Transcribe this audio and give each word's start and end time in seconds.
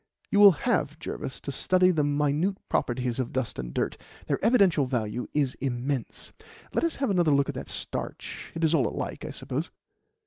"You 0.31 0.39
will 0.39 0.53
have, 0.65 0.97
Jervis, 0.97 1.39
to 1.41 1.51
study 1.51 1.91
the 1.91 2.03
minute 2.03 2.57
properties 2.69 3.19
of 3.19 3.31
dust 3.31 3.59
and 3.59 3.71
dirt. 3.71 3.97
Their 4.25 4.43
evidential 4.43 4.87
value 4.87 5.27
is 5.35 5.53
immense. 5.61 6.33
Let 6.73 6.83
us 6.83 6.95
have 6.95 7.11
another 7.11 7.29
look 7.29 7.49
at 7.49 7.53
that 7.53 7.69
starch; 7.69 8.51
it 8.55 8.63
is 8.63 8.73
all 8.73 8.87
alike, 8.87 9.23
I 9.25 9.29
suppose." 9.29 9.69